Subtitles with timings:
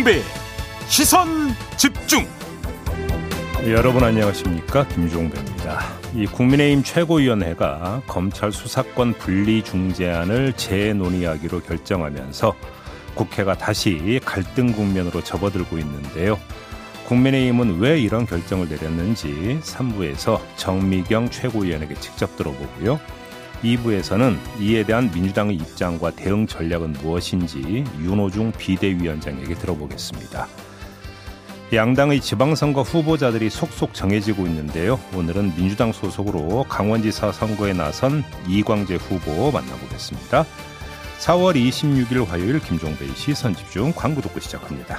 [0.00, 0.22] 김종배
[0.88, 1.28] 시선
[1.76, 2.26] 집중.
[3.66, 5.80] 여러분 안녕하십니까 김종배입니다.
[6.14, 12.54] 이 국민의힘 최고위원회가 검찰 수사권 분리 중재안을 재논의하기로 결정하면서
[13.14, 16.38] 국회가 다시 갈등 국면으로 접어들고 있는데요.
[17.06, 22.98] 국민의힘은 왜 이런 결정을 내렸는지 3부에서 정미경 최고위원에게 직접 들어보고요.
[23.62, 30.48] 2부에서는 이에 대한 민주당의 입장과 대응 전략은 무엇인지 윤호중 비대위원장에게 들어보겠습니다.
[31.72, 34.98] 양당의 지방선거 후보자들이 속속 정해지고 있는데요.
[35.14, 40.44] 오늘은 민주당 소속으로 강원지사 선거에 나선 이광재 후보 만나보겠습니다.
[41.20, 44.98] 4월 26일 화요일 김종배의 시선집중 광고 듣고 시작합니다.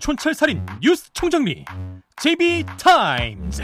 [0.00, 1.64] 촌철살인 뉴스 총정리
[2.16, 3.62] JB Times.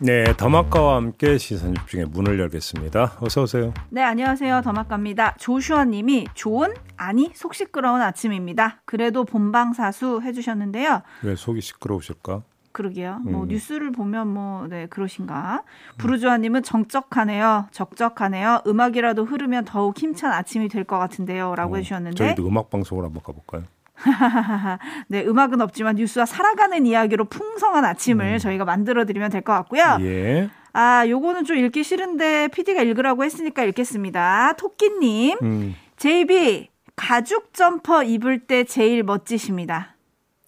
[0.00, 3.16] 네, 더마카와 함께 시선 집중의 문을 열겠습니다.
[3.20, 3.74] 어서 오세요.
[3.90, 4.60] 네, 안녕하세요.
[4.62, 5.34] 더마카입니다.
[5.38, 8.82] 조슈아 님이 좋은 아니 속 시끄러운 아침입니다.
[8.84, 11.02] 그래도 본방사수 해 주셨는데요.
[11.24, 12.42] 왜 속이 시끄러우실까?
[12.70, 13.18] 그러게요.
[13.24, 13.48] 뭐 음.
[13.48, 15.64] 뉴스를 보면 뭐 네, 그러신가?
[15.96, 17.66] 부르주아 님은 정적하네요.
[17.72, 18.62] 적적하네요.
[18.68, 23.20] 음악이라도 흐르면 더욱 힘찬 아침이 될 것 같은데요라고 어, 해 주셨는데 저희도 음악 방송을 한번
[23.24, 23.64] 가 볼까요?
[25.08, 28.38] 네, 음악은 없지만 뉴스와 살아가는 이야기로 풍성한 아침을 음.
[28.38, 29.98] 저희가 만들어 드리면 될 것 같고요.
[30.00, 30.48] 예.
[30.72, 34.54] 아, 요거는 좀 읽기 싫은데 PD가 읽으라고 했으니까 읽겠습니다.
[34.58, 35.74] 토끼님, 음.
[35.96, 39.94] JB 가죽 점퍼 입을 때 제일 멋지십니다.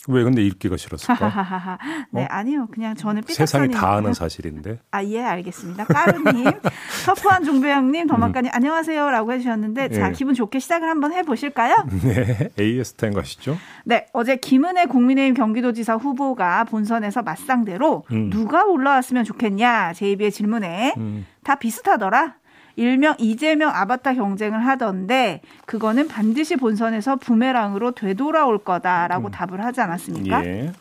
[0.09, 1.79] 왜 근데 읽기가 싫었을까?
[2.11, 2.27] 네, 어?
[2.31, 2.69] 아니요.
[2.73, 4.79] 그냥 저는 세상이 다 아는 사실인데.
[4.91, 5.85] 아, 예, 알겠습니다.
[5.85, 6.45] 까루님,
[7.05, 8.55] 터프한 종배형님, 더마까님, 음.
[8.55, 9.11] 안녕하세요.
[9.11, 9.95] 라고 해주셨는데, 네.
[9.95, 10.13] 자, 예.
[10.13, 11.87] 기분 좋게 시작을 한번 해보실까요?
[12.03, 13.59] 네, AS 타임 가시죠.
[13.85, 18.31] 네, 어제 김은혜 국민의힘 경기도지사 후보가 본선에서 맞상대로 음.
[18.31, 21.27] 누가 올라왔으면 좋겠냐, JB의 질문에 음.
[21.45, 22.37] 다 비슷하더라.
[22.77, 29.31] 일명 이재명 아바타 경쟁을 하던데 그거는 반드시 본선에서 부메랑으로 되돌아올 거다라고 음.
[29.31, 30.45] 답을 하지 않았습니까?
[30.45, 30.73] 예.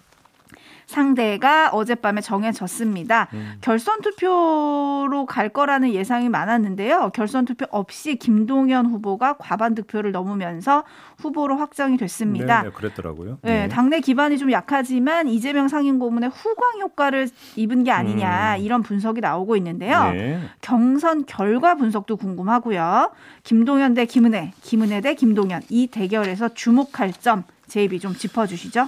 [0.90, 3.28] 상대가 어젯밤에 정해졌습니다.
[3.34, 3.54] 음.
[3.62, 7.12] 결선 투표로 갈 거라는 예상이 많았는데요.
[7.14, 10.84] 결선 투표 없이 김동연 후보가 과반 득표를 넘으면서
[11.20, 12.64] 후보로 확정이 됐습니다.
[12.64, 13.38] 네, 네 그랬더라고요.
[13.44, 18.62] 네, 네, 당내 기반이 좀 약하지만 이재명 상임 고문의 후광 효과를 입은 게 아니냐 음.
[18.64, 20.12] 이런 분석이 나오고 있는데요.
[20.12, 20.40] 네.
[20.62, 23.12] 경선 결과 분석도 궁금하고요.
[23.44, 28.88] 김동연 대 김은혜, 김은혜 대 김동연 이 대결에서 주목할 점 제이비 좀 짚어주시죠.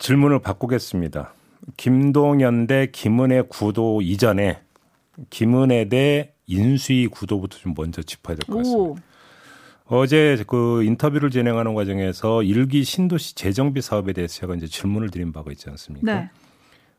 [0.00, 1.32] 질문을 바꾸겠습니다.
[1.76, 4.60] 김동연 대 김은혜 구도 이전에
[5.28, 9.02] 김은혜 대 인수위 구도부터 좀 먼저 짚어야 될 것 같습니다.
[9.86, 15.50] 어제 그 인터뷰를 진행하는 과정에서 일기 신도시 재정비 사업에 대해서 제가 이제 질문을 드린 바가
[15.52, 16.14] 있지 않습니까?
[16.14, 16.30] 네.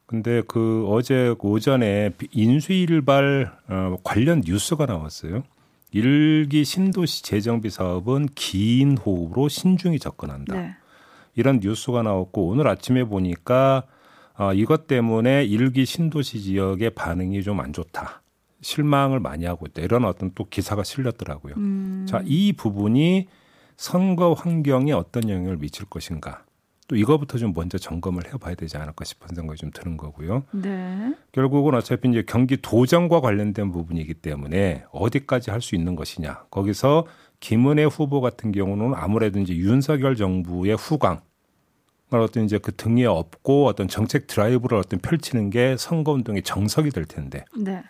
[0.05, 5.43] 근데 그 어제 오전에 인수일발 어, 관련 뉴스가 나왔어요.
[5.91, 10.53] 일기 신도시 재정비 사업은 긴 호흡으로 신중히 접근한다.
[10.53, 10.75] 네.
[11.35, 13.83] 이런 뉴스가 나왔고 오늘 아침에 보니까
[14.37, 18.21] 어, 이것 때문에 일기 신도시 지역의 반응이 좀 안 좋다.
[18.61, 19.81] 실망을 많이 하고 있다.
[19.81, 21.55] 이런 어떤 또 기사가 실렸더라고요.
[21.57, 22.05] 음.
[22.07, 23.27] 자, 이 부분이
[23.75, 26.43] 선거 환경에 어떤 영향을 미칠 것인가.
[26.87, 30.43] 또 이거부터 좀 먼저 점검을 해봐야 되지 않을까 싶은 생각이 좀 드는 거고요.
[30.51, 31.15] 네.
[31.31, 36.43] 결국은 어차피 이제 경기 도정과 관련된 부분이기 때문에 어디까지 할 수 있는 것이냐.
[36.51, 37.05] 거기서
[37.41, 41.19] 김은혜 후보 같은 경우는 아무래도 이제 윤석열 정부의 후광
[42.11, 47.05] 어떤 이제 그 등에 업고 어떤 정책 드라이브를 어떤 펼치는 게 선거 운동의 정석이 될
[47.05, 47.45] 텐데.
[47.57, 47.83] 네.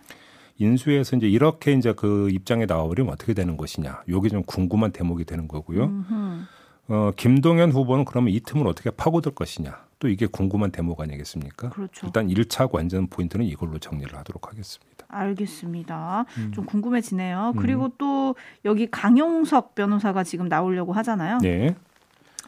[0.58, 4.04] 인수에서 이제 이렇게 이제 그 입장에 나와버리면 어떻게 되는 것이냐.
[4.08, 5.86] 요게 좀 궁금한 대목이 되는 거고요.
[5.86, 6.46] 음흠.
[6.90, 9.86] 어, 김동연 후보는 그러면 이 틈을 어떻게 파고들 것이냐.
[9.98, 11.70] 또 이게 궁금한 대목 아니겠습니까?
[11.70, 12.08] 그렇죠.
[12.08, 14.91] 일단 1차 관전 포인트는 이걸로 정리를 하도록 하겠습니다.
[15.12, 16.25] 알겠습니다.
[16.38, 16.52] 음.
[16.54, 17.54] 좀 궁금해지네요.
[17.56, 17.60] 음.
[17.60, 18.36] 그리고 또
[18.66, 21.40] 여기 강용석 변호사가 지금 나오려고 하잖아요.
[21.40, 21.75] 네.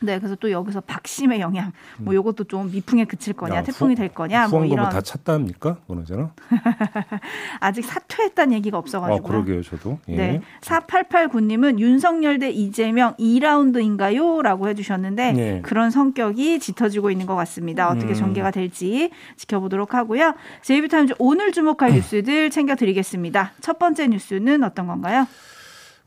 [0.03, 2.15] 네, 그래서 또 여기서 박심의 영향, 뭐 음.
[2.15, 4.89] 요것도 좀 미풍에 그칠 거냐, 야, 태풍이 될 거냐, 뭐 이런.
[4.89, 6.33] 다 찼답니까, 그러잖아.
[7.59, 9.27] 아직 사퇴했다는 얘기가 없어가지고.
[9.27, 10.00] 아, 그러게요, 저도.
[10.09, 10.15] 예.
[10.15, 15.61] 네, 4889님은 윤석열 대 이재명 2라운드인가요?라고 해주셨는데 네.
[15.61, 17.89] 그런 성격이 짙어지고 있는 것 같습니다.
[17.89, 18.15] 어떻게 음.
[18.15, 20.33] 전개가 될지 지켜보도록 하고요.
[20.61, 23.53] 제이비타임즈 오늘 주목할 뉴스들 챙겨드리겠습니다.
[23.61, 25.27] 첫 번째 뉴스는 어떤 건가요?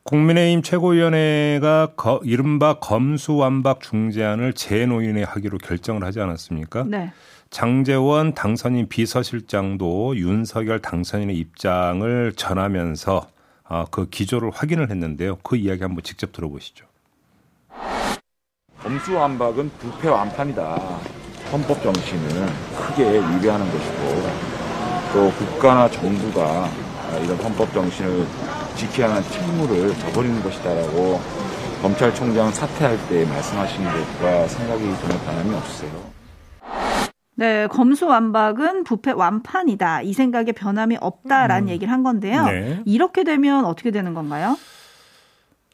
[0.07, 6.85] 국민의힘 최고위원회가 거, 이른바 검수완박 중재안을 재논의 하기로 결정을 하지 않았습니까?
[6.85, 7.13] 네.
[7.51, 13.27] 장재원 당선인 비서실장도 윤석열 당선인의 입장을 전하면서
[13.69, 15.39] 어, 그 기조를 확인을 했는데요.
[15.43, 16.87] 그 이야기 한번 직접 들어보시죠.
[18.81, 20.77] 검수완박은 부패 완판이다.
[21.51, 24.57] 헌법 정신을 크게 위배하는 것이고
[25.13, 26.69] 또 국가나 정부가
[27.25, 28.27] 이런 헌법 정신을
[28.77, 31.21] 지켜야 하는 책무를 저버리는 것이다라고
[31.83, 36.17] 검찰총장 사퇴할 때 말씀하신 것과 생각이 전혀 변함이 없으세요.
[37.39, 40.01] 네, 검수완박은 부패 완판이다.
[40.03, 41.73] 이 생각에 변함이 없다라는 음.
[41.73, 42.45] 얘기를 한 건데요.
[42.47, 42.81] 네.
[42.87, 44.57] 이렇게 되면 어떻게 되는 건가요?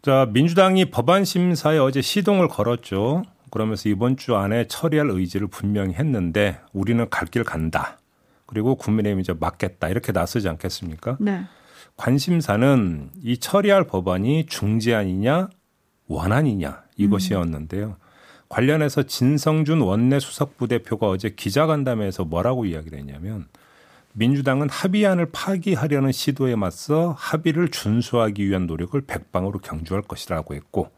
[0.02, 3.22] 자, 민주당이 법안 심사에 어제 시동을 걸었죠.
[3.52, 7.98] 그러면서 이번 주 안에 처리할 의지를 분명히 했는데 우리는 갈 길 간다.
[8.46, 9.88] 그리고 국민의힘 이제 맞겠다.
[9.88, 11.16] 이렇게 나서지 않겠습니까?
[11.20, 11.42] 네.
[11.96, 15.48] 관심사는 이 처리할 법안이 중재안이냐
[16.08, 17.86] 원안이냐 이것이었는데요.
[17.86, 17.94] 음.
[18.48, 23.46] 관련해서 진성준 원내 수석부대표가 어제 기자간담회에서 뭐라고 이야기를 했냐면
[24.12, 30.90] 민주당은 합의안을 파기하려는 시도에 맞서 합의를 준수하기 위한 노력을 백방으로 경주할 것이라고 했고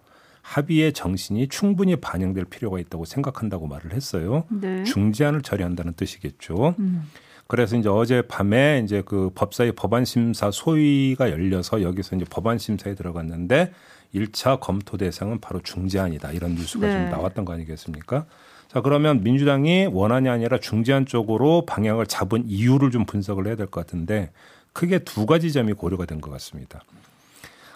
[0.43, 4.45] 합의의 정신이 충분히 반영될 필요가 있다고 생각한다고 말을 했어요.
[4.51, 4.85] 네.
[4.85, 6.75] 중재안을 처리한다는 뜻이겠죠.
[6.79, 7.09] 음.
[7.47, 12.95] 그래서 이제 어제 밤에 이제 그 법사위 법안 심사 소위가 열려서 여기서 이제 법안 심사에
[12.95, 13.73] 들어갔는데
[14.15, 16.33] 1차 검토 대상은 바로 중재안이다.
[16.33, 16.93] 이런 뉴스가 네.
[16.93, 18.27] 좀 나왔던 거 아니겠습니까?
[18.69, 23.81] 자, 그러면 민주당이 원안이 아니라 중재안 쪽으로 방향을 잡은 이유를 좀 분석을 해야 될 것
[23.85, 24.31] 같은데
[24.73, 26.83] 크게 두 가지 점이 고려가 된 것 같습니다.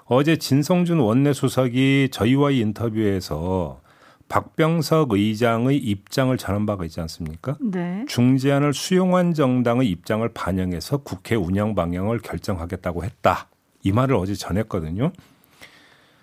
[0.07, 3.81] 어제 진성준 원내수석이 저희와의 인터뷰에서
[4.29, 7.57] 박병석 의장의 입장을 전한 바가 있지 않습니까?
[7.61, 8.05] 네.
[8.09, 13.49] 중재안을 수용한 정당의 입장을 반영해서 국회 운영 방향을 결정하겠다고 했다.
[13.83, 15.13] 이 말을 어제 전했거든요.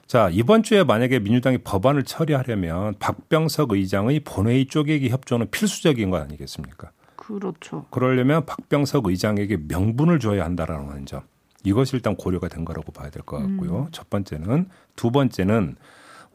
[0.08, 6.92] 자, 이번 주에 만약에 민주당이 법안을 처리하려면 박병석 의장의 본회의 쪼개기 협조는 필수적인 거 아니겠습니까?
[7.16, 7.86] 그렇죠.
[7.90, 11.22] 그러려면 박병석 의장에게 명분을 줘야 한다라는 점.
[11.64, 13.80] 이것이 일단 고려가 된 거라고 봐야 될 것 같고요.
[13.80, 13.88] 음.
[13.92, 15.76] 첫 번째는 두 번째는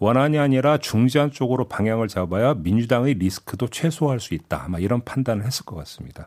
[0.00, 4.64] 원안이 아니라 중재안 쪽으로 방향을 잡아야 민주당의 리스크도 최소화할 수 있다.
[4.64, 6.26] 아마 이런 판단을 했을 것 같습니다.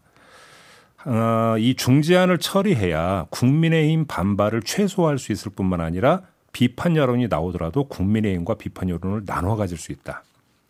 [1.06, 6.22] 어, 이 중재안을 처리해야 국민의힘 반발을 최소화할 수 있을 뿐만 아니라
[6.54, 10.24] 비판 여론이 나오더라도 국민의힘과 비판 여론을 나눠 가질 수 있다.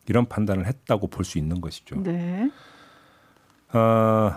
[0.08, 2.02] 이런 판단을 했다고 볼 수 있는 것이죠.
[2.02, 2.50] 네.
[3.74, 4.32] 어,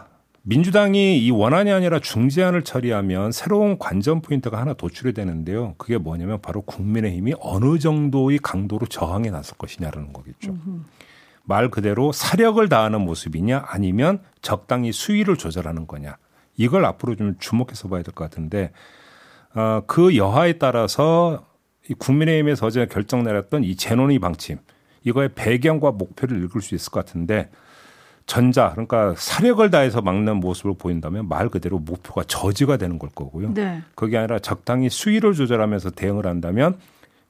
[0.49, 5.75] 민주당이 이 원안이 아니라 중재안을 처리하면 새로운 관전 포인트가 하나 도출이 되는데요.
[5.77, 10.57] 그게 뭐냐면 바로 국민의힘이 어느 정도의 강도로 저항해 나설 것이냐라는 거겠죠.
[11.43, 16.17] 말 그대로 사력을 다하는 모습이냐 아니면 적당히 수위를 조절하는 거냐.
[16.57, 18.71] 이걸 앞으로 좀 주목해서 봐야 될 것 같은데
[19.53, 21.45] 어, 그 여하에 따라서
[21.91, 24.59] 이 국민의힘에서 어제 결정 내렸던 이 재논의 방침
[25.03, 27.51] 이거의 배경과 목표를 읽을 수 있을 것 같은데
[28.27, 33.55] 전자 그러니까 사력을 다해서 막는 모습을 보인다면 말 그대로 목표가 저지가 되는 걸 거고요.
[33.55, 33.83] 네.
[33.95, 36.77] 그게 아니라 적당히 수위를 조절하면서 대응을 한다면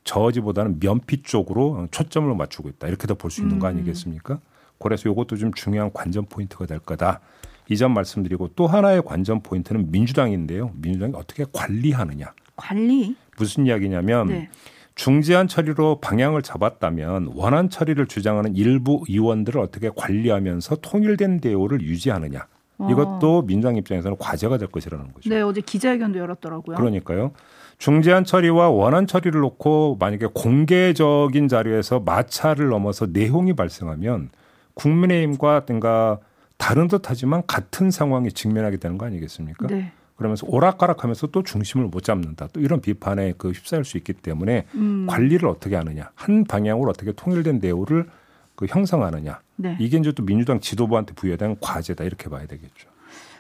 [0.05, 2.89] 저지보다는 면피 쪽으로 초점을 맞추고 있다.
[2.89, 3.77] 이렇게도 볼수 있는 거 음.
[3.77, 4.39] 아니겠습니까?
[4.79, 7.21] 그래서 이것도 좀 중요한 관전 포인트가 될 거다.
[7.69, 10.71] 이 점 말씀드리고 또 하나의 관전 포인트는 민주당인데요.
[10.77, 12.33] 민주당이 어떻게 관리하느냐.
[12.55, 13.17] 관리?
[13.37, 14.49] 무슨 이야기냐면 네.
[14.97, 22.47] 중재안 처리로 방향을 잡았다면 원안 처리를 주장하는 일부 의원들을 어떻게 관리하면서 통일된 대우를 유지하느냐.
[22.79, 22.89] 어.
[22.91, 25.31] 이것도 민주당 입장에서는 과제가 될 것이라는 거죠.
[25.31, 26.77] 네, 어제 기자회견도 열었더라고요.
[26.77, 27.33] 그러니까요.
[27.79, 34.31] 중재안 처리와 원안 처리를 놓고 만약에 공개적인 자료에서 마찰을 넘어서 내용이 발생하면
[34.75, 36.19] 국민의힘과 뭔가
[36.57, 39.67] 다른 듯하지만 같은 상황에 직면하게 되는 거 아니겠습니까?
[39.67, 39.93] 네.
[40.17, 42.49] 그러면서 오락가락하면서 또 중심을 못 잡는다.
[42.53, 45.07] 또 이런 비판에 그 휩싸일 수 있기 때문에 음.
[45.09, 48.07] 관리를 어떻게 하느냐, 한 방향으로 어떻게 통일된 대우를
[48.55, 49.41] 그 형성하느냐.
[49.57, 49.77] 네.
[49.79, 52.89] 이게 이제 또 민주당 지도부한테 부여된 과제다 이렇게 봐야 되겠죠.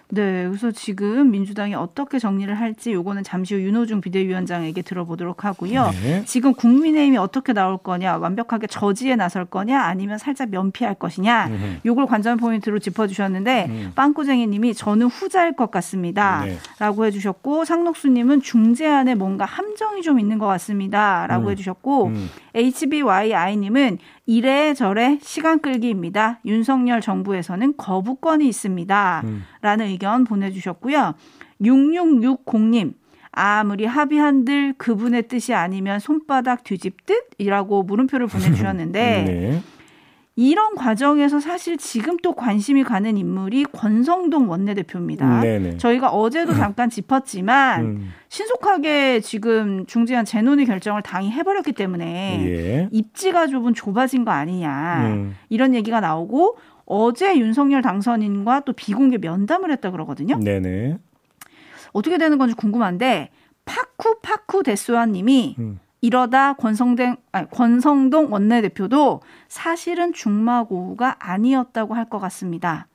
[0.08, 5.90] 네, 그래서 지금 민주당이 어떻게 정리를 할지 요거는 잠시 후 윤호중 비대위원장에게 들어보도록 하고요.
[6.02, 6.24] 네.
[6.24, 11.80] 지금 국민의힘이 어떻게 나올 거냐, 완벽하게 저지에 나설 거냐, 아니면 살짝 면피할 것이냐, 음.
[11.84, 13.92] 요걸 관전 포인트로 짚어주셨는데 음.
[13.96, 16.44] 빵꾸쟁이님이 저는 후자일 것 같습니다.
[16.44, 16.56] 네.
[16.78, 21.50] 라고 해주셨고 상록수님은 중재안에 뭔가 함정이 좀 있는 것 같습니다.라고 음.
[21.50, 22.30] 해주셨고 음.
[22.54, 26.40] HBYI님은 이래저래 시간 끌기입니다.
[26.44, 29.22] 윤석열 정부에서는 거부권이 있습니다.
[29.24, 29.44] 음.
[29.62, 31.14] 라는 의견 보내주셨고요.
[31.62, 32.94] 6660님.
[33.30, 37.30] 아무리 합의한들 그분의 뜻이 아니면 손바닥 뒤집듯?
[37.38, 39.62] 이라고 물음표를 보내주셨는데, 네.
[40.38, 45.40] 이런 과정에서 사실 지금 또 관심이 가는 인물이 권성동 원내대표입니다.
[45.40, 45.78] 네네.
[45.78, 48.12] 저희가 어제도 잠깐 짚었지만 음.
[48.28, 52.88] 신속하게 지금 중지한 재논의 결정을 당이 해버렸기 때문에 예.
[52.92, 55.36] 입지가 좁은 좁아진 거 아니냐 음.
[55.48, 60.38] 이런 얘기가 나오고 어제 윤석열 당선인과 또 비공개 면담을 했다 그러거든요.
[60.38, 60.98] 네네.
[61.92, 63.30] 어떻게 되는 건지 궁금한데
[63.64, 65.80] 파쿠 파쿠 데스와님이 음.
[66.06, 72.86] 이러다 권성동, 아니, 권성동 원내대표도 사실은 중마고우가 아니었다고 할 것 같습니다.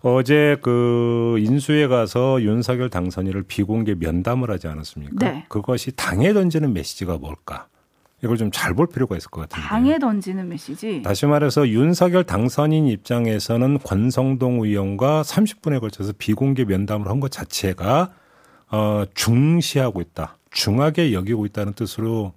[0.00, 5.14] 어제 그 인수에 가서 윤석열 당선인을 비공개 면담을 하지 않았습니까?
[5.30, 5.44] 네.
[5.48, 7.66] 그것이 당에 던지는 메시지가 뭘까?
[8.24, 9.68] 이걸 좀 잘 볼 필요가 있을 것 같은데.
[9.68, 11.02] 당에 던지는 메시지.
[11.02, 18.10] 다시 말해서 윤석열 당선인 입장에서는 권성동 의원과 30분에 걸쳐서 비공개 면담을 한 것 자체가
[18.70, 20.37] 어, 중시하고 있다.
[20.50, 22.32] 중하게 여기고 있다는 뜻으로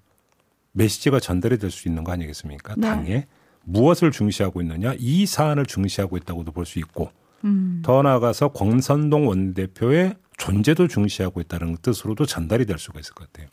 [0.73, 2.75] 메시지가 전달이 될 수 있는 거 아니겠습니까?
[2.75, 2.81] 네.
[2.81, 3.27] 당에
[3.63, 7.11] 무엇을 중시하고 있느냐 이 사안을 중시하고 있다고도 볼 수 있고
[7.43, 7.81] 음.
[7.83, 13.47] 더 나아가서 권선동 원대표의 존재도 중시하고 있다는 뜻으로도 전달이 될 수가 있을 것 같아요.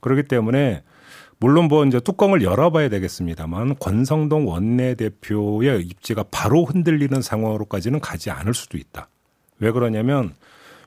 [0.00, 0.82] 그렇기 때문에
[1.38, 8.78] 물론 뭐 이제 뚜껑을 열어봐야 되겠습니다만 권성동 원내대표의 입지가 바로 흔들리는 상황으로까지는 가지 않을 수도
[8.78, 9.08] 있다.
[9.58, 10.34] 왜 그러냐면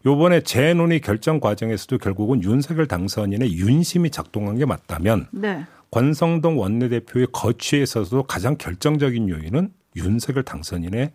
[0.07, 5.65] 요번에 재논의 결정 과정에서도 결국은 윤석열 당선인의 윤심이 작동한 게 맞다면 네.
[5.91, 11.11] 권성동 원내대표의 거취에 있어서도 가장 결정적인 요인은 윤석열 당선인의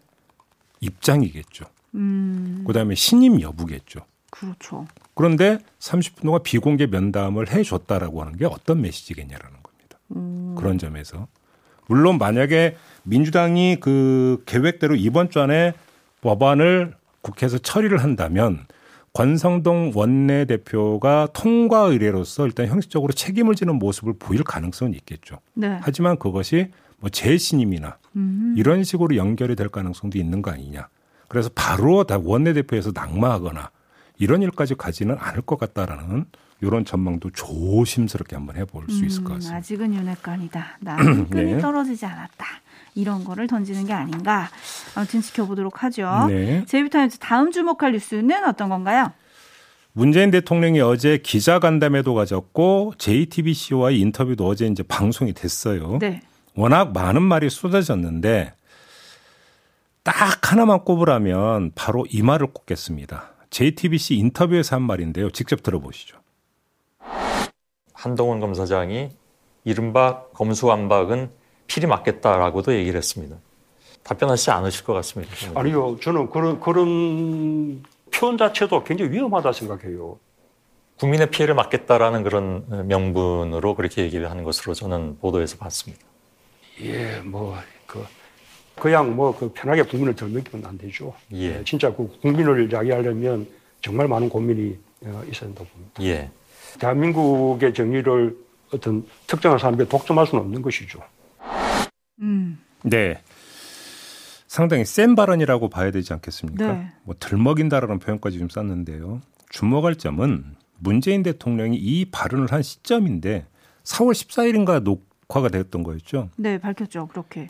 [0.81, 1.65] 입장이겠죠.
[1.95, 2.65] 음.
[2.67, 4.01] 그다음에 신임 여부겠죠.
[4.31, 4.87] 그렇죠.
[5.15, 9.99] 그런데 30분 동안 비공개 면담을 해줬다라고 하는 게 어떤 메시지겠냐라는 겁니다.
[10.15, 10.55] 음.
[10.59, 11.29] 그런 점에서
[11.87, 15.73] 물론 만약에 민주당이 그 계획대로 이번 주 안에
[16.21, 18.67] 법안을 국회에서 처리를 한다면
[19.15, 25.39] 권성동 원내대표가 통과 의뢰로서 일단 형식적으로 책임을 지는 모습을 보일 가능성은 있겠죠.
[25.55, 25.79] 네.
[25.83, 28.55] 하지만 그것이 뭐 재신임이나 음.
[28.57, 30.89] 이런 식으로 연결이 될 가능성도 있는 거 아니냐.
[31.29, 33.71] 그래서 바로 다 원내대표에서 낙마하거나
[34.19, 36.27] 이런 일까지 가지는 않을 것 같다라는
[36.63, 39.57] 이런 전망도 조심스럽게 한번 해볼 수 있을 것 음, 같습니다.
[39.57, 40.79] 아직은 윤회권이다.
[40.81, 41.61] 나는 끈이 네.
[41.61, 42.47] 떨어지지 않았다.
[42.95, 44.49] 이런 거를 던지는 게 아닌가.
[44.95, 46.27] 아무튼 지켜보도록 하죠.
[46.29, 46.65] 네.
[46.67, 49.13] 제이비타임즈 다음 주목할 뉴스는 어떤 건가요?
[49.93, 55.99] 문재인 대통령이 어제 기자간담회도 가졌고 JTBC와의 인터뷰도 어제 이제 방송이 됐어요.
[55.99, 56.23] 네.
[56.55, 58.55] 워낙 많은 말이 쏟아졌는데
[60.03, 63.33] 딱 하나만 꼽으라면 바로 이 말을 꼽겠습니다.
[63.51, 65.31] JTBC 인터뷰에서 한 말인데요.
[65.31, 66.19] 직접 들어보시죠.
[67.93, 69.11] 한동훈 검사장이
[69.65, 71.31] 이른바 검수완박은
[71.67, 73.37] 필히 맞겠다라고도 얘기를 했습니다.
[74.03, 75.35] 답변하시지 않으실 것 같습니다.
[75.55, 80.19] 아니요, 저는 그런 그런 표현 자체도 굉장히 위험하다 생각해요.
[80.99, 86.05] 국민의 피해를 막겠다라는 그런 명분으로 그렇게 얘기를 하는 것으로 저는 보도에서 봤습니다.
[86.81, 87.57] 예, 뭐,
[87.87, 88.05] 그,
[88.77, 91.13] 그냥 뭐, 그 편하게 국민을 덜먹이면 안 되죠.
[91.33, 91.59] 예.
[91.59, 91.65] 예.
[91.65, 93.47] 진짜 그 국민을 이야기하려면
[93.81, 96.03] 정말 많은 고민이 어, 있어야 된다고 봅니다.
[96.03, 96.31] 예.
[96.79, 98.37] 대한민국의 정의를
[98.73, 101.01] 어떤 특정한 사람에게 독점할 수는 없는 것이죠.
[102.21, 102.63] 음.
[102.83, 103.21] 네.
[104.53, 106.73] 상당히 센 발언이라고 봐야 되지 않겠습니까?
[106.75, 106.93] 네.
[107.05, 109.23] 뭐 들먹인다라는 표현까지 좀 썼는데요.
[109.49, 113.47] 주목할 점은 문재인 대통령이 이 발언을 한 시점인데
[113.85, 116.29] 4월 14일인가 녹화가 되었던 거였죠.
[116.37, 117.07] 네, 밝혔죠.
[117.07, 117.49] 그렇게.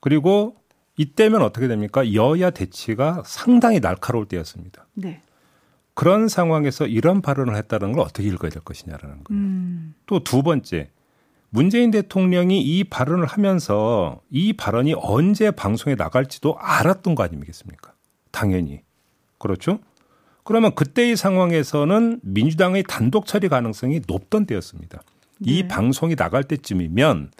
[0.00, 0.56] 그리고
[0.96, 2.12] 이때면 어떻게 됩니까?
[2.14, 4.88] 여야 대치가 상당히 날카로울 때였습니다.
[4.94, 5.22] 네.
[5.94, 9.40] 그런 상황에서 이런 발언을 했다는 걸 어떻게 읽어야 될 것이냐라는 거예요.
[9.40, 9.94] 음.
[10.06, 10.90] 또두 번째,
[11.54, 17.92] 문재인 대통령이 이 발언을 하면서 이 발언이 언제 방송에 나갈지도 알았던 거 아니겠습니까?
[18.32, 18.80] 당연히.
[19.38, 19.78] 그렇죠?
[20.42, 25.02] 그러면 그때의 상황에서는 민주당의 단독 처리 가능성이 높던 때였습니다.
[25.38, 25.52] 네.
[25.52, 27.30] 이 방송이 나갈 때쯤이면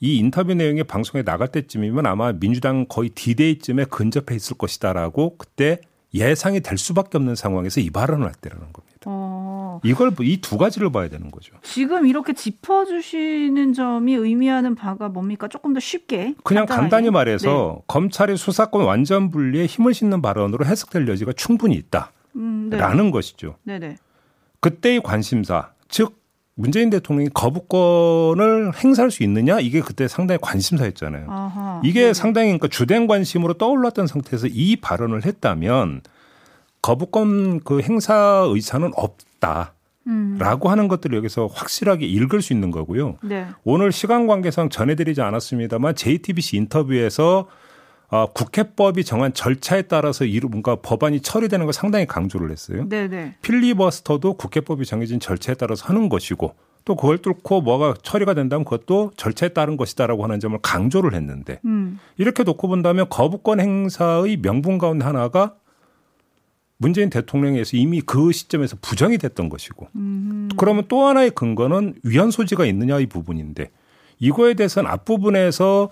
[0.00, 5.80] 이 인터뷰 내용이 방송에 나갈 때쯤이면 아마 민주당 거의 디데이쯤에 근접해 있을 것이다라고 그때
[6.14, 8.98] 예상이 될 수밖에 없는 상황에서 이 발언을 했다는 겁니다.
[9.06, 9.41] 어.
[9.84, 11.54] 이걸 이 두 가지를 봐야 되는 거죠.
[11.62, 15.48] 지금 이렇게 짚어주시는 점이 의미하는 바가 뭡니까?
[15.48, 16.34] 조금 더 쉽게.
[16.44, 16.80] 그냥 간단하게.
[16.80, 17.84] 간단히 말해서 네.
[17.86, 22.12] 검찰의 수사권 완전 분리에 힘을 싣는 발언으로 해석될 여지가 충분히 있다.
[22.36, 22.76] 음, 네.
[22.78, 23.56] 라는 것이죠.
[23.64, 23.96] 네네.
[24.60, 26.20] 그때의 관심사, 즉
[26.54, 31.26] 문재인 대통령이 거부권을 행사할 수 있느냐 이게 그때 상당히 관심사였잖아요.
[31.30, 32.12] 아하, 이게 네네.
[32.14, 36.02] 상당히 그러니까 주된 관심으로 떠올랐던 상태에서 이 발언을 했다면
[36.82, 39.74] 거부권 그 행사 의사는 없 다.
[40.06, 40.36] 음.
[40.38, 43.16] 라고 하는 것들을 여기서 확실하게 읽을 수 있는 거고요.
[43.22, 43.46] 네.
[43.64, 47.48] 오늘 시간 관계상 전해드리지 않았습니다만 JTBC 인터뷰에서
[48.08, 52.86] 어, 국회법이 정한 절차에 따라서 이루 뭔가 법안이 처리되는 걸 상당히 강조를 했어요.
[52.88, 53.08] 네네.
[53.08, 53.36] 네.
[53.42, 59.50] 필리버스터도 국회법이 정해진 절차에 따라서 하는 것이고 또 그걸 뚫고 뭐가 처리가 된다면 그것도 절차에
[59.50, 61.98] 따른 것이다라고 하는 점을 강조를 했는데 음.
[62.18, 65.54] 이렇게 놓고 본다면 거부권 행사의 명분 가운데 하나가
[66.82, 70.48] 문재인 대통령에서 이미 그 시점에서 부정이 됐던 것이고 음.
[70.56, 73.70] 그러면 또 하나의 근거는 위헌 소지가 있느냐의 부분인데
[74.18, 75.90] 이거에 대해서는 앞부분에서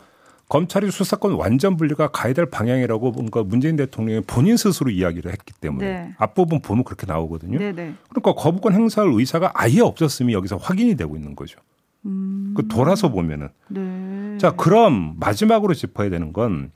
[0.48, 5.86] 검찰이 수사권 완전 분리가 가야 될 방향이라고 뭔가 문재인 대통령이 본인 스스로 이야기를 했기 때문에
[5.86, 6.14] 네.
[6.18, 7.56] 앞부분 보면 그렇게 나오거든요.
[7.56, 7.72] 네네.
[7.72, 7.94] 네.
[8.08, 11.60] 그러니까 거부권 행사할 의사가 아예 없었음이 여기서 확인이 되고 있는 거죠.
[12.04, 12.54] 음.
[12.56, 13.50] 그 돌아서 보면은.
[13.68, 14.38] 네.
[14.38, 16.72] 자, 그럼 마지막으로 짚어야 되는 건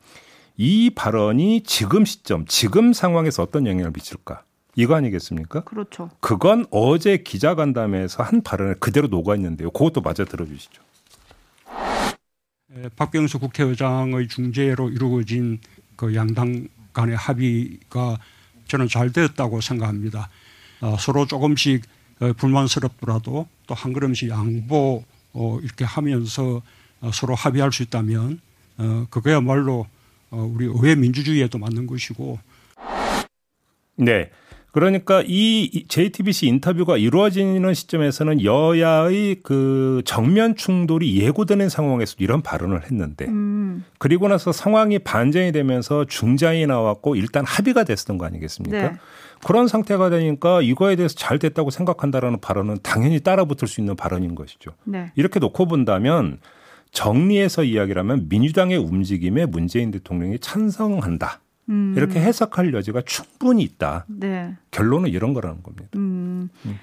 [0.57, 4.45] 이 발언이 지금 시점, 지금 상황에서 어떤 영향을 미칠까?
[4.77, 5.63] 이거 아니겠습니까?
[5.65, 6.11] 그렇죠.
[6.21, 9.71] 그건 어제 기자간담회에서 한 발언에 그대로 녹아 있는데요.
[9.71, 10.83] 그것도 마저 들어주시죠.
[12.97, 15.61] 박병수 국회의장의 중재로 이루어진
[15.97, 18.19] 그 양당 간의 합의가
[18.67, 20.29] 저는 잘 되었다고 생각합니다.
[20.81, 21.85] 어, 서로 조금씩
[22.21, 26.63] 어, 불만스럽더라도 또 한 걸음씩 양보 어, 이렇게 하면서
[27.01, 28.41] 어, 서로 합의할 수 있다면
[28.79, 29.87] 어, 그거야말로 어,
[30.43, 32.39] 우리 의회 민주주의에도 맞는 것이고.
[33.97, 34.31] 네.
[34.75, 43.27] 그러니까 이 JTBC 인터뷰가 이루어지는 시점에서는 여야의 그 정면 충돌이 예고되는 상황에서 이런 발언을 했는데
[43.27, 43.85] 음.
[43.99, 48.91] 그리고 나서 상황이 반전이 되면서 중장이 나왔고 일단 합의가 됐었던 거 아니겠습니까?
[48.91, 48.97] 네.
[49.47, 54.73] 그런 상태가 되니까 이거에 대해서 잘 됐다고 생각한다라는 발언은 당연히 따라붙을 수 있는 발언인 것이죠.
[54.83, 55.13] 네.
[55.15, 56.39] 이렇게 놓고 본다면
[56.95, 61.41] 정리해서 이야기를 하면 민주당의 움직임에 문재인 대통령이 찬성한다.
[61.69, 61.93] 음.
[61.97, 64.07] 이렇게 해석할 여지가 충분히 있다.
[64.09, 64.55] 네.
[64.71, 65.89] 결론은 이런 거라는 겁니다.
[65.97, 66.49] 음.
[66.65, 66.79] 음.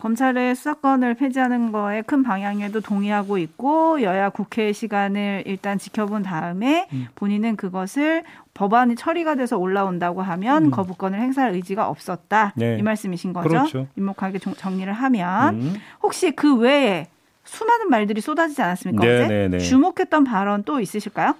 [0.00, 7.06] 검찰의 수사권을 폐지하는 거에 큰 방향에도 동의하고 있고 여야 국회 시간을 일단 지켜본 다음에 음.
[7.14, 10.70] 본인은 그것을 법안이 처리가 돼서 올라온다고 하면 음.
[10.72, 12.52] 거부권을 행사할 의지가 없었다.
[12.56, 12.78] 네.
[12.80, 13.48] 이 말씀이신 거죠?
[13.48, 13.86] 그렇죠.
[13.96, 15.74] 임목하게 정리를 하면 음.
[16.02, 17.06] 혹시 그 외에
[17.44, 19.04] 수많은 말들이 쏟아지지 않았습니까?
[19.04, 19.58] 네, 어제 네, 네.
[19.58, 21.34] 주목했던 발언 또 있으실까요?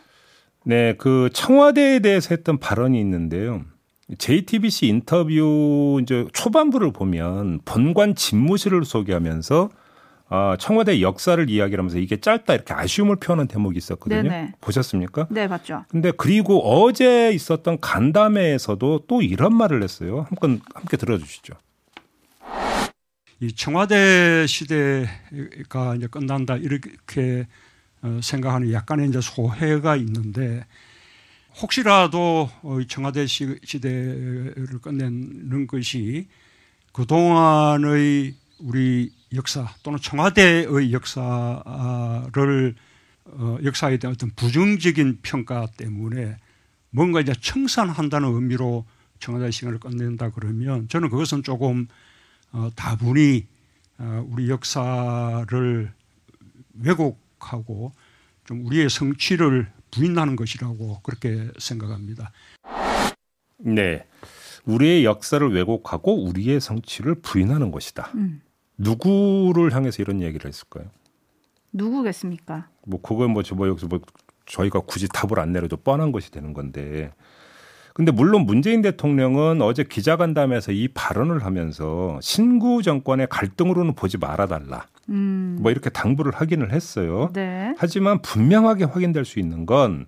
[0.65, 3.63] 네, 그 청와대에 대해서 했던 발언이 있는데요.
[4.19, 9.71] JTBC 인터뷰 이제 초반부를 보면 본관 집무실을 소개하면서
[10.35, 14.23] 아, 청와대 역사를 이야기를 하면서 이게 짧다 이렇게 아쉬움을 표하는 대목이 있었거든요.
[14.23, 14.53] 네네.
[14.63, 15.27] 보셨습니까?
[15.31, 15.85] 네, 봤죠.
[15.89, 20.27] 근데 그리고 어제 있었던 간담회에서도 또 이런 말을 했어요.
[20.31, 21.53] 한번 함께 들어주시죠.
[23.43, 27.49] 이 청와대 시대가 이제 끝난다 이렇게
[28.01, 30.65] 어, 생각하는 약간의 이제 소회가 있는데
[31.61, 36.29] 혹시라도 어, 청와대 시대를 끝내는 것이
[36.93, 42.75] 그동안의 우리 역사 또는 청와대의 역사를
[43.25, 46.37] 어, 역사에 대한 어떤 부정적인 평가 때문에
[46.91, 48.87] 뭔가 이제 청산한다는 의미로
[49.19, 51.89] 청와대 시간을 끝낸다 그러면 저는 그것은 조금
[52.75, 53.47] 다분히
[54.29, 55.93] 우리 역사를
[56.81, 57.93] 왜곡하고
[58.45, 62.33] 좀 우리의 성취를 부인하는 것이라고 그렇게 생각합니다.
[63.59, 64.07] 네.
[64.65, 68.11] 우리의 역사를 왜곡하고 우리의 성취를 부인하는 것이다.
[68.15, 68.41] 음.
[68.79, 70.87] 누구를 향해서 이런 얘기를 했을까요?
[71.73, 72.69] 누구겠습니까?
[72.87, 74.01] 뭐 그건 뭐, 뭐 여기서 뭐
[74.47, 77.13] 저희가 굳이 답을 안 내려도 뻔한 것이 되는 건데.
[77.95, 84.87] 근데 물론 문재인 대통령은 어제 기자간담회에서 이 발언을 하면서 신구 정권의 갈등으로는 보지 말아달라.
[85.11, 85.59] 음.
[85.61, 87.31] 뭐 이렇게 당부를 하기는 했어요.
[87.35, 87.75] 네.
[87.77, 90.07] 하지만 분명하게 확인될 수 있는 건,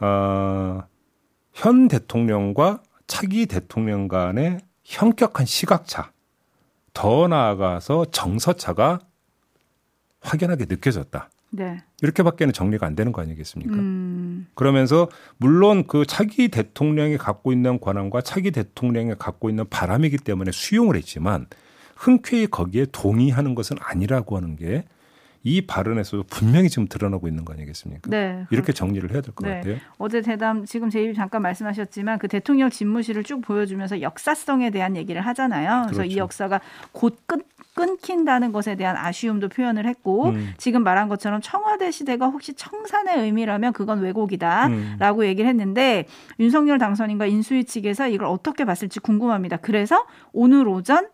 [0.00, 0.82] 어,
[1.52, 6.12] 현 대통령과 차기 대통령 간의 현격한 시각차,
[6.94, 9.00] 더 나아가서 정서차가
[10.20, 11.28] 확연하게 느껴졌다.
[11.50, 11.78] 네.
[12.02, 13.74] 이렇게밖에는 정리가 안 되는 거 아니겠습니까?
[13.74, 14.46] 음.
[14.54, 15.08] 그러면서
[15.38, 21.46] 물론 그 차기 대통령이 갖고 있는 권한과 차기 대통령이 갖고 있는 바람이기 때문에 수용을 했지만
[21.96, 24.84] 흔쾌히 거기에 동의하는 것은 아니라고 하는 게
[25.44, 28.10] 이 발언에서도 분명히 지금 드러나고 있는 거 아니겠습니까?
[28.10, 28.46] 네.
[28.50, 29.56] 이렇게 정리를 해야 될것 네.
[29.56, 29.76] 같아요.
[29.96, 35.84] 어제 대담 지금 제입 잠깐 말씀하셨지만 그 대통령 집무실을 쭉 보여주면서 역사성에 대한 얘기를 하잖아요.
[35.86, 36.12] 그래서 그렇죠.
[36.12, 36.60] 이 역사가
[36.92, 37.46] 곧 끝,
[37.78, 40.52] 끊긴다는 것에 대한 아쉬움도 표현을 했고 음.
[40.58, 45.24] 지금 말한 것처럼 청와대 시대가 혹시 청산의 의미라면 그건 왜곡이다라고 음.
[45.24, 46.06] 얘기를 했는데
[46.40, 49.58] 윤석열 당선인과 인수위 측에서 이걸 어떻게 봤을지 궁금합니다.
[49.58, 51.06] 그래서 오늘 오전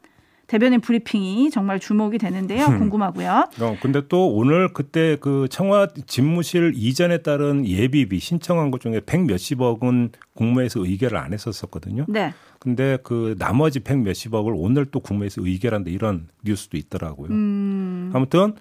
[0.46, 2.66] 대변인 브리핑이 정말 주목이 되는데요.
[2.66, 2.78] 음.
[2.78, 3.48] 궁금하고요.
[3.60, 9.24] 어, 근데 또 오늘 그때 그 청와 집무실 이전에 따른 예비비 신청한 것 중에 백
[9.24, 12.04] 몇십억은 국무회에서 의결을 안 했었었거든요.
[12.08, 12.34] 네.
[12.58, 17.30] 근데 그 나머지 백 몇십억을 오늘 또 국무회에서 의결한다 이런 뉴스도 있더라고요.
[17.30, 18.10] 음.
[18.14, 18.54] 아무튼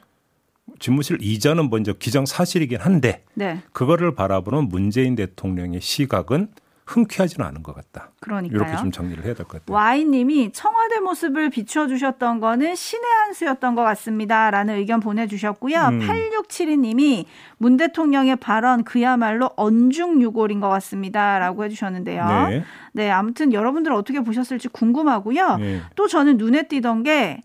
[0.80, 3.62] 집무실 이전은 먼저 기정 사실이긴 한데 네.
[3.72, 6.48] 그거를 바라보는 문재인 대통령의 시각은
[6.94, 8.12] 흔쾌하지는 않은 것 같다.
[8.22, 8.62] 그러니까요.
[8.62, 9.76] 이렇게 좀 정리를 해야 될 것 같아요.
[9.76, 15.80] 와이님이 청와대 모습을 비춰주셨던 거는 신의 한 수였던 것 같습니다.라는 의견 보내주셨고요.
[15.80, 16.00] 음.
[16.00, 17.26] 8672님이
[17.58, 22.26] 문 대통령의 발언 그야말로 언중유골인 것 같습니다.라고 해주셨는데요.
[22.50, 22.64] 네.
[22.94, 25.58] 네, 아무튼 여러분들 어떻게 보셨을지 궁금하고요.
[25.58, 25.82] 네.
[25.96, 27.42] 또 저는 눈에 띄던 게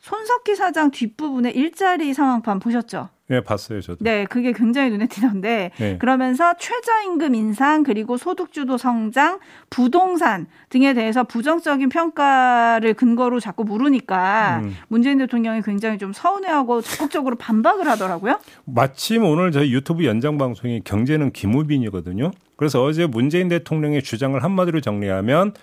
[0.00, 3.08] 손석희 사장 뒷부분에 일자리 상황판 보셨죠?
[3.30, 3.98] 네, 봤어요, 저도.
[4.00, 5.98] 네, 그게 굉장히 눈에 띄던데 네.
[5.98, 9.38] 그러면서 최저임금 인상 그리고 소득주도 성장,
[9.70, 14.76] 부동산 등에 대해서 부정적인 평가를 근거로 자꾸 물으니까 음.
[14.88, 18.40] 문재인 대통령이 굉장히 좀 서운해하고 적극적으로 반박을 하더라고요.
[18.64, 22.32] 마침 오늘 저희 유튜브 연장 방송이 경제는 김우빈이거든요.
[22.56, 25.54] 그래서 어제 문재인 대통령의 주장을 한마디로 정리하면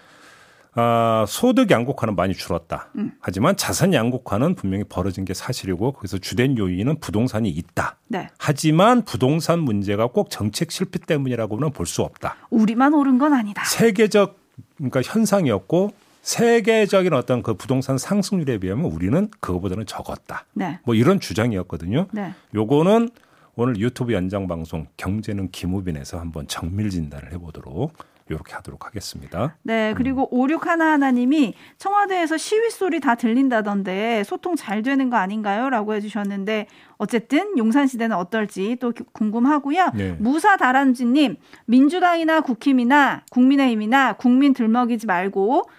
[0.80, 2.90] 아, 소득 양극화는 많이 줄었다.
[2.98, 3.12] 음.
[3.20, 7.98] 하지만 자산 양극화는 분명히 벌어진 게 사실이고 거기서 주된 요인은 부동산이 있다.
[8.08, 8.30] 네.
[8.38, 12.36] 하지만 부동산 문제가 꼭 정책 실패 때문이라고는 볼 수 없다.
[12.52, 13.64] 우리만 옳은 건 아니다.
[13.66, 14.38] 세계적
[14.76, 20.46] 그러니까 현상이었고 세계적인 어떤 그 부동산 상승률에 비하면 우리는 그거보다는 적었다.
[20.54, 20.80] 네.
[20.84, 22.08] 뭐 이런 주장이었거든요.
[22.12, 22.34] 네.
[22.54, 23.10] 요거는
[23.56, 27.94] 오늘 유튜브 연장 방송 경제는 김우빈에서 한번 정밀 진단을 해보도록
[28.30, 29.56] 이렇게 하도록 하겠습니다.
[29.64, 30.48] 네, 그리고 음.
[30.48, 35.70] 5611님이 청와대에서 시위 소리 다 들린다던데 소통 잘 되는 거 아닌가요?
[35.70, 39.92] 라고 해주셨는데 어쨌든 용산 시대는 어떨지 또 궁금하고요.
[39.96, 40.16] 네.
[40.20, 45.70] 무사 다람쥐님, 민주당이나 국힘이나 국민의힘이나 국민 들먹이지 말고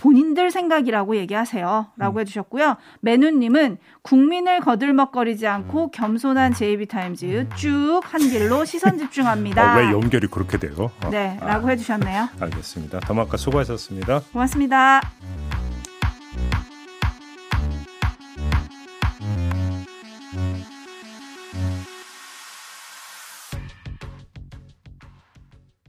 [0.00, 1.88] 본인들 생각이라고 얘기하세요.
[1.96, 2.20] 라고 음.
[2.20, 2.76] 해주셨고요.
[3.00, 5.90] 매누님은 국민을 거들먹거리지 않고 음.
[5.92, 9.74] 겸손한 제이비타임즈 쭉 한 길로 시선 집중합니다.
[9.74, 10.90] 어, 왜 연결이 그렇게 돼요?
[11.04, 11.10] 어.
[11.10, 11.70] 네, 라고 아.
[11.70, 12.28] 해주셨네요.
[12.40, 13.00] 알겠습니다.
[13.00, 14.20] 더마카 수고하셨습니다.
[14.32, 15.00] 고맙습니다.